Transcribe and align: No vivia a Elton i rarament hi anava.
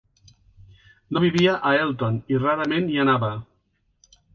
No 1.11 1.21
vivia 1.25 1.55
a 1.59 1.75
Elton 1.85 2.19
i 2.35 2.43
rarament 2.43 2.93
hi 2.95 3.03
anava. 3.05 3.35